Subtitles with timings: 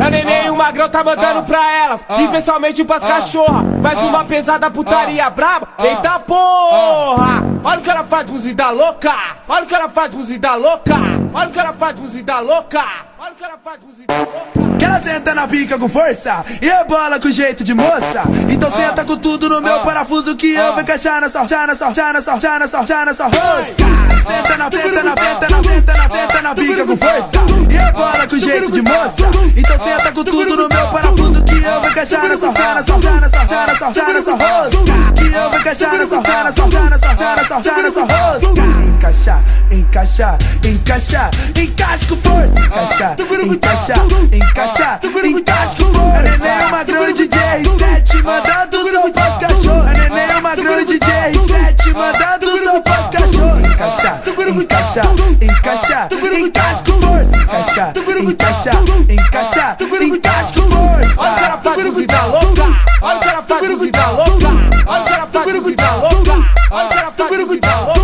[0.00, 3.62] A neném e o magrão tá mandando pra elas, e pessoalmente pras cachorra.
[3.82, 7.44] Mais uma pesada putaria braba, eita porra!
[7.62, 9.12] Olha o que ela faz, buzida louca!
[9.48, 10.94] Olha o que ela faz, buzida louca!
[11.34, 12.82] Olha o que ela faz, buzida louca!
[13.18, 14.78] Olha o que ela faz, buzida louca!
[14.78, 18.22] Que ela senta na pica com força e rebola com jeito de moça.
[18.48, 22.12] Então senta com tudo no meu parafuso que eu vou encaixar nessa, já nessa, já
[22.14, 23.90] nessa, já nessa, já nessa rosca.
[24.26, 27.30] Senta na senta na senta na senta na senta na pica com força
[27.68, 29.29] e rebola com jeito de moça.
[30.20, 34.12] Com tudo no meu parafuso que eu vou encaixar nessa, nessa, já nessa, nessa, já
[34.12, 35.12] nessa rosca.
[35.16, 38.60] Que eu vou encaixar nessa, nessa, já nessa, nessa, já nessa rosca.
[38.86, 42.60] Encaixar, encaixar, encaixar, encaixa com força.
[42.60, 43.96] Encaixar, encaixar,
[44.30, 46.18] encaixar, encaixa com força.
[46.18, 49.88] A neném é uma grande DJ R7 mandando som pros cachorros.
[49.88, 53.64] A neném é uma grande DJ R7 mandando som pros cachorros.
[53.64, 55.06] Encaixar, encaixar,
[55.40, 56.08] encaixar,
[56.38, 57.36] encaixa com força.
[57.36, 58.74] Encaixar, encaixar,
[59.08, 59.76] encaixar,
[65.90, 67.99] faz, buzida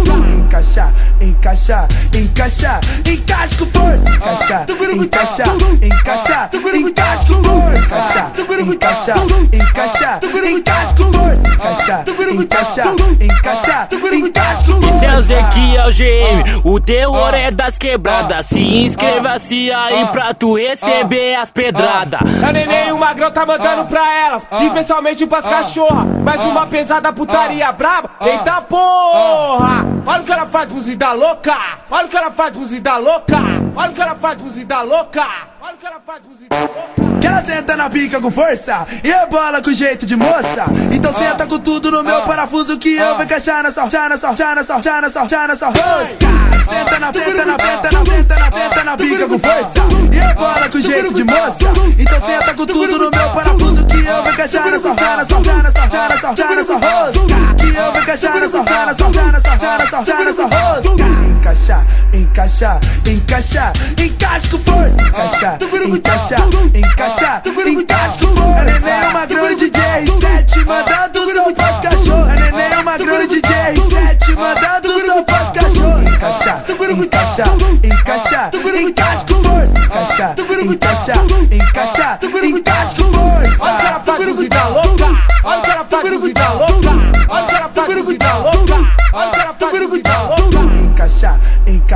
[0.76, 5.48] encaixar, encaixar, encaixar, encaixa com força, encaixar, encaixar,
[5.82, 8.32] encaixar, encaixa com força, encaixar,
[8.68, 9.16] encaixar,
[9.52, 12.86] encaixar, encaixa com força, encaixar, encaixar,
[13.20, 14.96] encaixar, encaixa com força.
[14.96, 18.46] Esse é o Ezequiel GM, o teor é das quebradas.
[18.46, 22.42] Se inscreva-se aí pra tu receber as pedradas.
[22.42, 26.04] A neném e o magrão tá mandando pra elas, e pessoalmente pras cachorra.
[26.04, 29.86] Mais uma pesada putaria braba, eita porra!
[30.06, 31.56] Olha o que ela faz, buzida louca!
[31.90, 33.36] Olha o que ela faz, buzida louca!
[33.74, 35.26] Olha o que ela faz, buzida louca!
[35.60, 37.18] Olha o que ela faz, buzida louca!
[37.20, 40.66] Que ela senta na pica com força e rebola com jeito de moça.
[40.92, 44.54] Então senta com tudo no meu parafuso que eu vou encaixar nessa, nessa, nessa, já
[45.00, 46.26] nessa, já nessa rosca.
[46.68, 49.72] Senta na senta na senta na senta na senta na pica com força
[50.12, 51.72] e rebola com jeito de moça.
[51.98, 55.90] Então senta com tudo no meu parafuso que eu vou encaixar nessa, nessa, já nessa,
[55.90, 57.56] já nessa, já nessa rosca.
[57.56, 61.26] Que eu vou encaixar nessa, nessa, já nessa, já nessa, já nessa rosca.
[61.28, 65.02] Encaixar, encaixar, encaixar, encaixa com força.
[65.02, 66.40] Encaixar, encaixar,
[66.74, 68.60] encaixar, encaixa com força.
[68.60, 72.30] A neném é uma grande DJ R7 mandando som pros cachorros.
[72.30, 76.02] A neném é uma grande DJ R7 mandando som pros cachorros.
[76.06, 76.64] Encaixar,
[77.02, 77.48] encaixar,
[77.82, 79.78] encaixar, encaixa com força.
[79.78, 81.16] Encaixar, encaixar,
[81.50, 82.18] encaixar,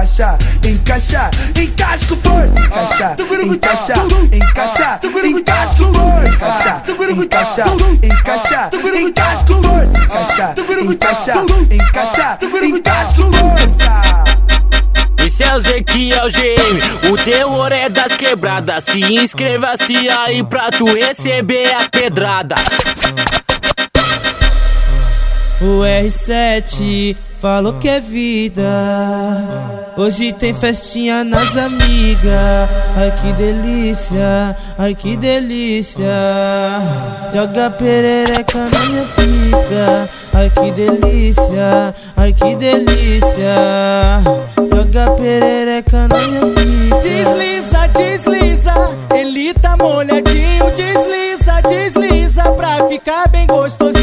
[0.00, 3.98] encaixar, encaixar, encaixa com força, encaixar, encaixar,
[4.32, 7.66] encaixar, encaixa com força, encaixar, encaixar,
[8.02, 11.36] encaixar, encaixa com força, encaixar, encaixar,
[11.70, 14.24] encaixar, encaixa com força.
[15.22, 18.84] Esse é o Ezequiel GM, o teor é das quebradas.
[18.84, 22.58] Se inscreva-se aí pra tu receber as pedradas.
[25.62, 28.62] O R7 falou que é vida.
[29.94, 32.70] Hoje tem festinha nas amigas.
[32.96, 36.06] Ai que delícia, ai que delícia.
[37.34, 40.08] Joga perereca na minha pica.
[40.32, 43.54] Ai que delícia, ai que delícia.
[44.56, 47.00] Joga perereca na minha pica.
[47.02, 48.72] Desliza, desliza,
[49.14, 50.70] ele tá molhadinho.
[50.74, 53.99] Desliza, desliza pra ficar bem gostosinho.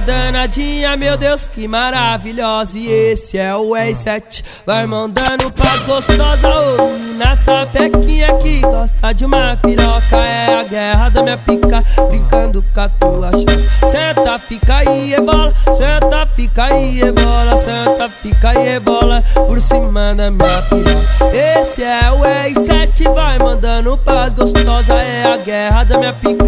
[0.00, 2.78] Danadinha, meu Deus, que maravilhosa.
[2.78, 6.44] E esse é o R7, vai mandando pras gostosas.
[6.44, 6.88] Ô,
[7.18, 10.16] menina sapequinha que gosta de uma piroca.
[10.16, 13.90] É a guerra da minha pica, brincando com a tua chapa.
[13.90, 15.52] Senta, fica aí, é bola.
[15.72, 17.56] Senta, fica aí, é bola.
[17.56, 19.22] Senta, fica aí, é bola.
[19.46, 21.08] Por cima da minha piroca.
[21.34, 24.88] Esse é o R7, vai mandando pras gostosas.
[24.90, 26.47] É a guerra da minha pica,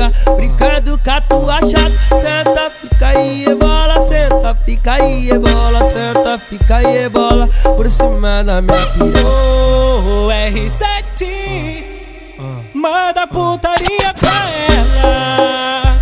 [8.51, 9.29] da minha piroca.
[9.29, 11.85] Ô, R7
[12.75, 15.99] Manda putaria pra ela.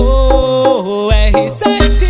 [0.00, 2.08] Ô, R7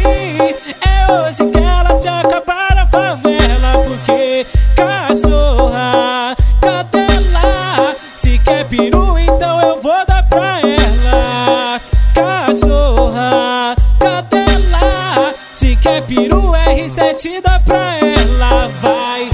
[0.86, 4.46] É hoje que ela se acaba na favela Porque
[4.76, 11.80] cachorra, cadela Se quer peru, então eu vou dar pra ela.
[12.14, 18.68] Cachorra, cadela Se quer peru, R7 dá pra ela.
[18.80, 19.31] Vai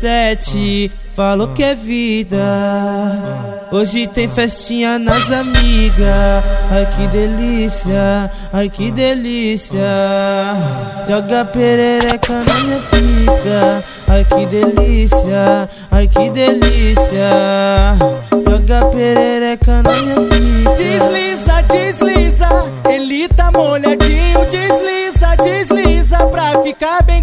[0.00, 2.38] 17 falou que é vida.
[3.70, 6.42] Hoje tem festinha nas amigas.
[6.70, 9.78] Ai que delícia, ai que delícia.
[11.06, 13.84] Joga perereca na minha pica.
[14.08, 17.30] Ai que delícia, ai que delícia.
[18.32, 20.74] Joga perereca na minha pica.
[20.76, 22.48] Desliza, desliza.
[22.88, 27.19] Ele tá molhadinho, desliza, desliza pra ficar bem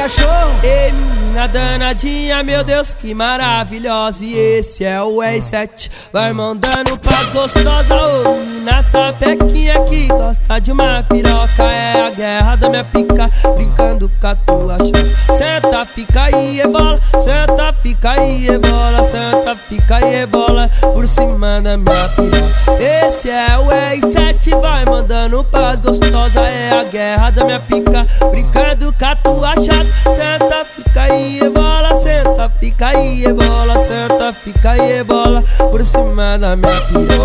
[0.00, 0.60] cachorro.
[0.62, 4.24] Ei, menina danadinha, meu Deus, que maravilhosa.
[4.24, 7.94] E esse é o R7, vai mandando pras gostosa.
[7.94, 11.64] Ô, menina sapequinha que gosta de uma piroca.
[11.64, 15.36] É a guerra da minha pica, brincando com a tua chapa.
[15.36, 16.98] Senta, fica aí, bola.
[17.20, 19.02] Senta, fica aí, bola.
[19.04, 20.70] Senta, fica aí, bola.
[20.94, 22.82] Por cima da minha piroca.
[22.82, 26.40] Esse é o R7, vai mandando pras gostosa.
[26.40, 29.29] É a guerra da minha pica, brincando com a tua
[29.60, 31.94] Senta, fica aí, bola.
[31.96, 33.74] Senta, fica aí, bola.
[33.84, 35.42] Senta, fica aí, bola.
[35.70, 37.20] Por cima da minha piroca.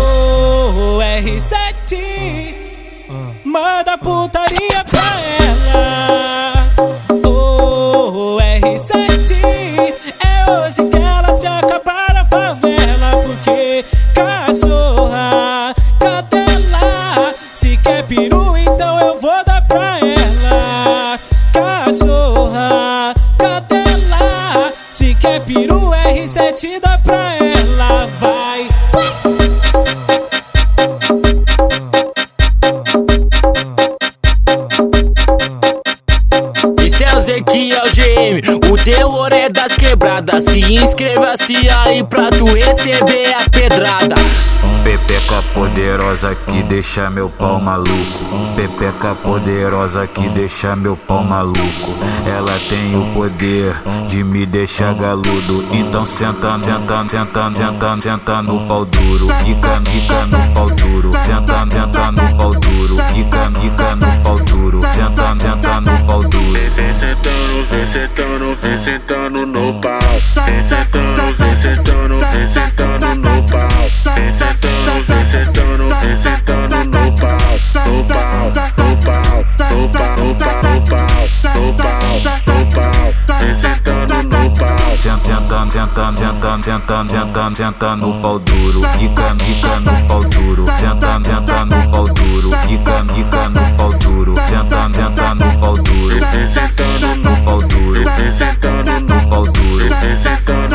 [0.76, 2.54] O R7
[3.44, 5.35] manda putaria pra ela.
[46.96, 48.54] Deixa meu pau maluco.
[48.56, 51.94] Pepeca poderosa que deixa meu pau maluco.
[52.26, 53.76] Ela tem o poder
[54.08, 55.62] de me deixar galudo.
[55.72, 59.26] Então senta, senta, senta, senta, senta no pau duro.
[59.44, 61.10] Fica, fica no pau duro.
[61.12, 62.96] Senta, senta no pau duro.
[63.12, 64.80] Fica, fica no pau duro.
[64.94, 66.46] Senta, senta no pau duro.
[66.76, 69.98] Vem sentando, vem sentando, vem sentando no pau.
[70.46, 74.14] Vem sentando, vem sentando, vem sentando no pau.
[74.14, 76.45] Vem sentando, vem sentando, vem sentando
[77.96, 78.52] no pau,
[82.46, 83.14] no pau.
[83.40, 84.50] Vem sentando no
[88.20, 88.38] pau.
[88.38, 88.80] Duro.
[88.98, 90.64] Fica, fica no pau duro.
[90.66, 92.50] Senta, senta no pau duro.
[92.66, 94.34] Fica, fica no pau duro.
[94.48, 96.18] Senta, senta no pau duro.
[96.52, 98.04] Sentando No pau duro.
[98.36, 99.88] Sentando No pau duro.
[99.88, 100.65] Sentando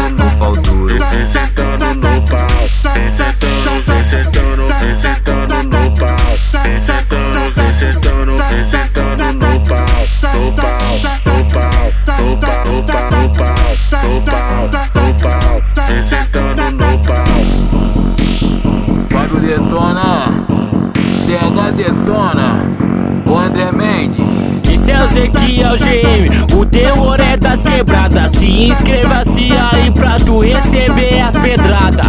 [24.81, 28.31] Esse é o GM, o terror é das quebradas.
[28.31, 32.07] Se inscreva-se aí pra tu receber as pedradas.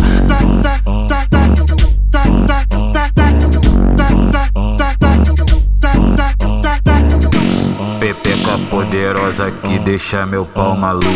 [9.02, 11.10] Poderosa que deixa meu pau maluco.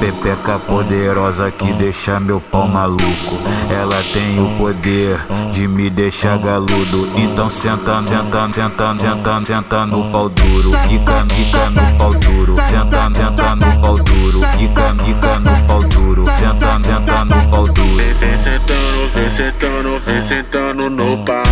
[0.00, 3.38] Pepeca poderosa que deixa meu pau maluco.
[3.70, 5.20] Ela tem o poder
[5.52, 7.08] de me deixar galudo.
[7.14, 10.72] Então senta, senta, senta, senta, senta no pau duro.
[10.88, 12.54] Fica, fica no pau duro.
[12.68, 14.40] Senta, senta no pau duro.
[14.58, 16.24] Fica, fica no pau duro.
[16.36, 17.96] Senta, senta no pau duro.
[18.18, 21.49] Vem sentando, vem sentando, vem sentando no pau.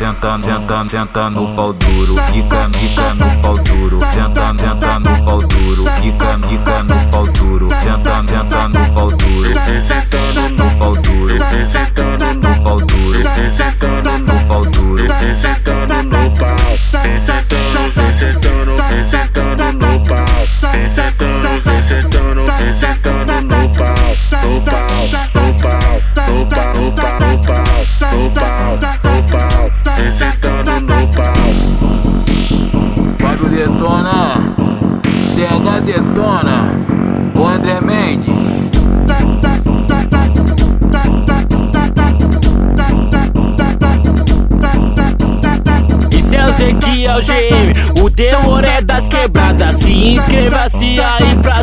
[0.00, 2.14] Senta, senta, senta, senta, senta no pau duro.
[2.32, 3.98] Fica, fica no pau duro.
[4.00, 5.84] Senta, senta no pau duro.
[6.00, 7.68] Fica, fica no pau duro.
[7.68, 9.52] Senta, senta no pau duro.
[9.86, 11.38] Sentando No pau duro.
[11.66, 13.22] Sentando No pau duro.
[13.50, 15.04] Sentando No pau duro.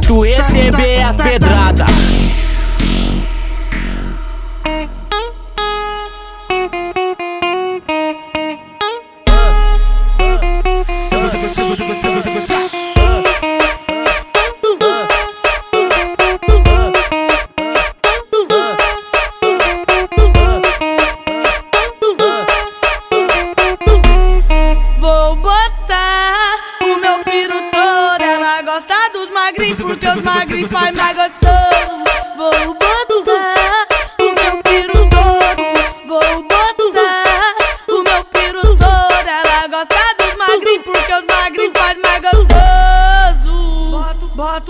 [0.07, 1.96] Tu receber as pedradas.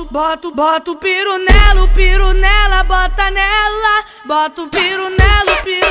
[0.10, 4.06] Boto, boto, o piru nela, o piru nela, bota nela.
[4.26, 5.87] Bota o piru nela, o piru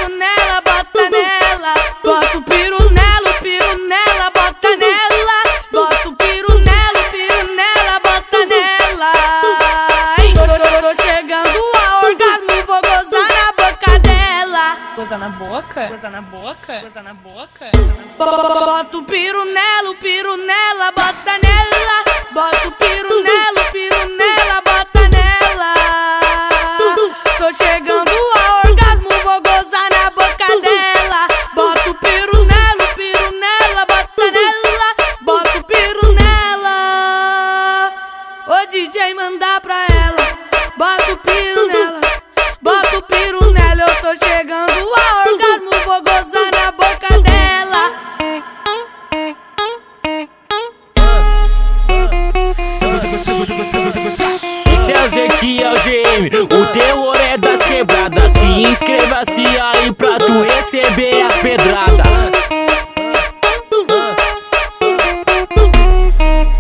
[61.43, 62.31] pedradas.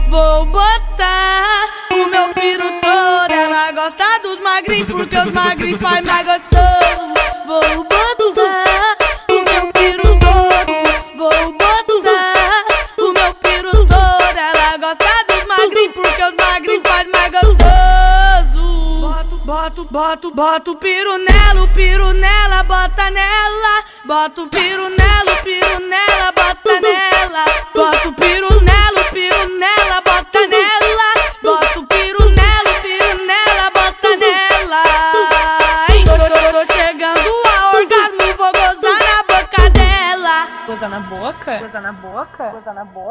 [0.09, 3.33] Vou botar o meu piru todo.
[3.33, 7.14] Ela gosta dos magrinhos porque os magrinhos faz mais gostoso.
[7.47, 8.16] Vou botar
[9.28, 10.73] o meu piru todo.
[11.16, 11.85] Vou botar
[12.99, 14.38] o meu piru todo.
[14.38, 17.66] Ela gosta dos magrinhos porque os magrinhos faz mais gostoso.
[19.00, 23.85] Boto, boto, boto, boto o piru nela, o piru nela, bota nela.
[24.04, 24.65] Bota o piru
[42.62, 43.05] 咱俩搏。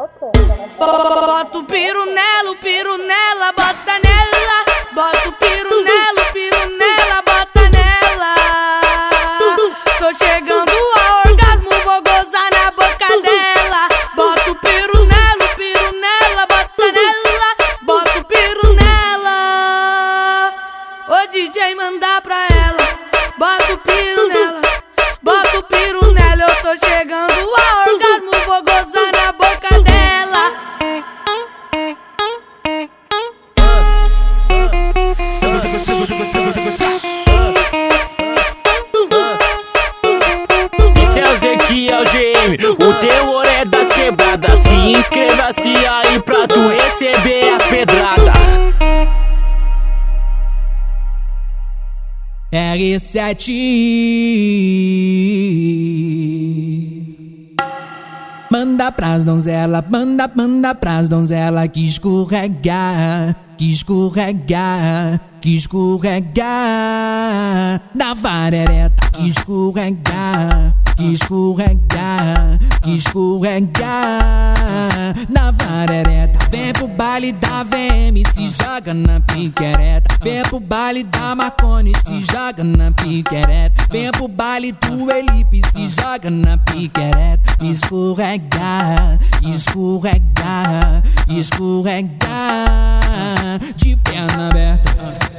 [53.16, 53.96] R7
[58.48, 66.44] Manda pras donzela, manda, manda pras donzela que escorregar, que escorregar, que escorregar
[67.92, 72.96] na varereta, que escorregar, que escorregar, que
[75.28, 76.38] na varereta.
[76.50, 80.16] Vem pro baile da VM, se joga na piquereta.
[80.22, 83.86] Vem pro baile da Marconi, se joga na piquereta.
[83.90, 87.56] Vem pro baile do Elipe, se joga na piquereta.
[87.62, 92.16] Escorregar, escorregar, escorregar
[93.76, 94.96] de perna aberta.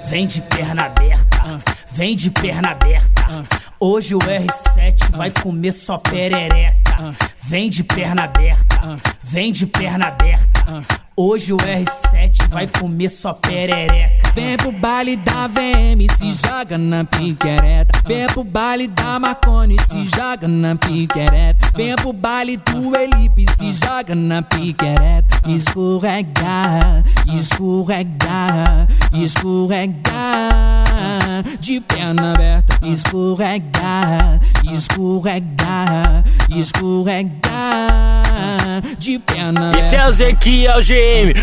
[0.10, 1.62] Vem de perna aberta,
[1.92, 3.67] vem de perna aberta.
[3.80, 7.16] Hoje o R7 vai comer só perereca.
[7.44, 10.84] Vem de perna aberta, vem de perna aberta.
[11.16, 14.32] Hoje o R7 vai comer só perereca.
[14.34, 18.02] Vem pro baile da VM, se joga na piquereta.
[18.06, 21.72] Vem pro baile da Marconi, se joga na piquereta.
[21.76, 25.42] Vem pro baile do Elipe, se joga na piquereta.
[25.48, 30.47] Escorregar, escorregar, escorregar.
[31.60, 34.40] De perna aberta, escorregar,
[34.72, 37.42] escorregar, escorregar
[38.98, 41.34] de perna Esse é o Ezequiel GM.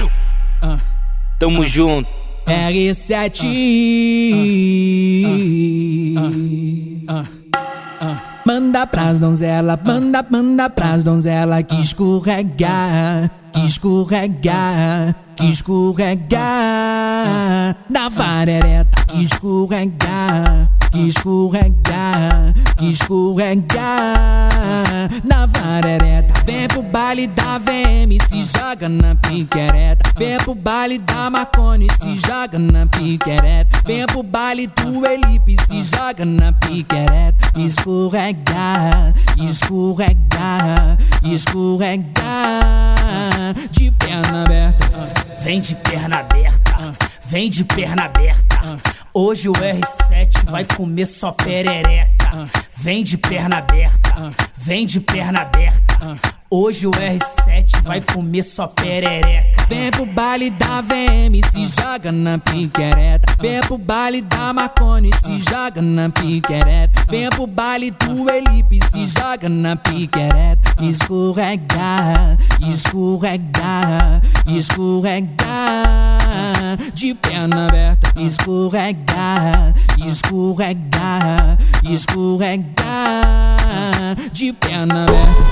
[1.38, 2.08] Tamo junto.
[2.46, 3.46] R7
[8.54, 16.38] Manda pras donzela, manda, manda pras donzela que escorregar, que escorregar, que escorregar
[17.90, 20.63] na varereta, que escorregar,
[20.95, 23.69] que escorregar, que escorregar
[25.25, 26.33] na varereta.
[26.47, 30.13] Vem pro baile da VM, se joga na piquereta.
[30.17, 33.83] Vem pro baile da Marconi, se joga na piquereta.
[33.85, 37.59] Vem pro baile do Elipe, se joga na piquereta.
[37.59, 42.05] Escorregar, escorregar, escorregar
[43.69, 45.11] de perna aberta.
[45.41, 46.95] Vem de perna aberta,
[47.27, 49.03] vem de perna aberta.
[49.16, 52.50] Hoje o R7 vai comer só perereca.
[52.76, 56.18] Vem de perna aberta, vem de perna aberta.
[56.50, 59.66] Hoje o R7 vai comer só perereca.
[59.68, 63.37] Vem pro baile da VM, se joga na piquereta.
[63.40, 67.06] Vem pro baile da Marconi, se joga na piquereta.
[67.09, 70.75] Vem pro baile do Elipe, se joga na piquereta.
[70.83, 72.37] Escorregar,
[72.68, 76.13] escorregar, escorregar.
[76.93, 79.75] De perna aberta, escorregar,
[80.07, 82.75] escorregar, escorregar.
[84.33, 85.45] De perna aberta.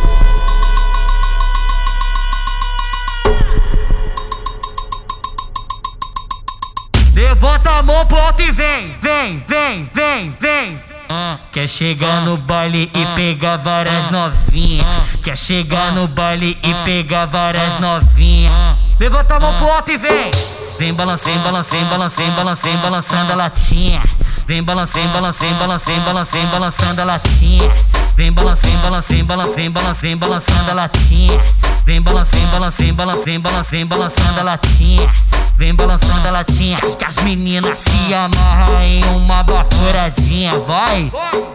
[7.14, 10.91] Levanta a mão pro alto e vem, vem, vem, vem, vem.
[11.14, 14.86] Ah, quer chegar no baile e pegar várias novinhas.
[15.22, 18.78] Quer chegar no baile e pegar várias novinhas.
[18.98, 20.30] Levanta a mão pro alto e vem.
[20.78, 24.02] Vem balancei, balancei, balancei, balancei, balançando a latinha.
[24.46, 27.70] Vem balancei, balancei, balancei, balancei, balançando a latinha.
[28.14, 31.38] Vem balancei, balancei, balancei, balancei, balançando a latinha.
[31.84, 35.12] Vem balancei, balancei, balancei, balancei, balançando a latinha.
[35.56, 40.52] Vem balançando a latinha, que as meninas se amarram em uma bafuradinha.
[40.60, 41.10] Vai,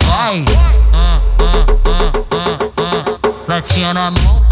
[0.06, 0.46] vai.
[3.48, 4.44] Latinha na mão,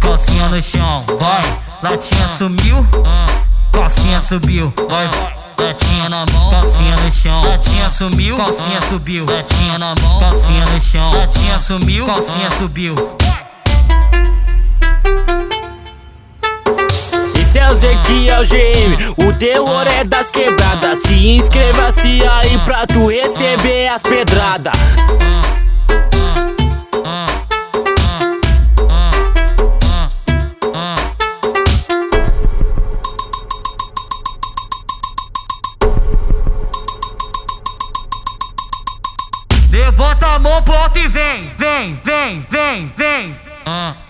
[0.00, 1.04] calcinha no chão.
[1.18, 2.86] Vai, latinha sumiu,
[3.72, 4.72] calcinha subiu.
[4.88, 5.39] Vai.
[5.70, 7.42] Latinha na mão, calcinha no chão.
[7.44, 9.24] Latinha sumiu, calcinha subiu.
[9.30, 11.12] Latinha na mão, calcinha no chão.
[11.12, 12.94] Latinha sumiu, calcinha subiu.
[17.40, 20.98] Esse é o Ezequiel GM, o terror é das quebradas.
[21.04, 24.74] Se inscreva-se aí pra tu receber as pedradas.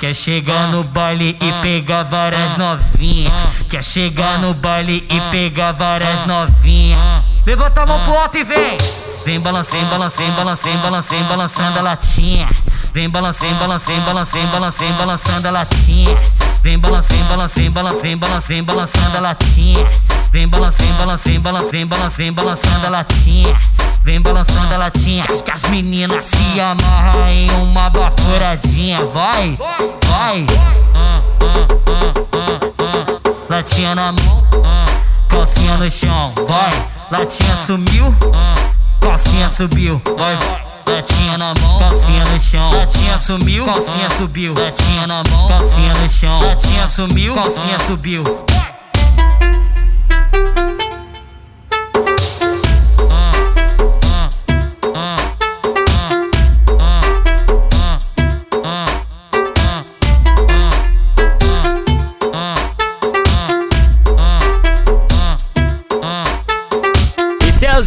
[0.00, 3.32] Quer chegar no baile e pegar várias novinhas.
[3.68, 7.22] Quer chegar no baile e pegar várias novinhas.
[7.44, 8.78] Levanta a mão pro alto e vem.
[9.26, 12.48] Vem balancei, balancei, balancei, balancei, balançando a latinha.
[12.94, 16.16] Vem balancei, balancei, balancei, balancei, balançando a latinha.
[16.62, 19.86] Vem balancei, balancei, balancei, balancei, balançando a latinha.
[20.30, 23.58] Vem balancei, balancei, balancei, balancei, balançando a latinha.
[24.04, 28.98] Vem balançando a latinha, que as meninas se amarram em uma bafuradinha.
[29.06, 29.58] Vai,
[30.06, 30.46] vai.
[33.48, 34.46] Latinha na mão,
[35.28, 36.34] calcinha no chão.
[36.46, 38.14] Vai, latinha sumiu,
[39.00, 40.00] calcinha subiu.
[40.16, 40.69] Vai.
[40.88, 42.70] Latinha na mão, calcinha no chão.
[42.70, 44.54] Latinha sumiu, calcinha subiu.
[44.56, 46.40] Latinha na mão, calcinha no chão.
[46.40, 48.22] Latinha sumiu, calcinha subiu.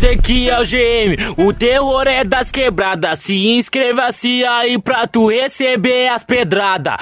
[0.03, 3.19] Esse é o GM, o terror é das quebradas.
[3.19, 6.97] Se inscreva-se aí pra tu receber as pedradas.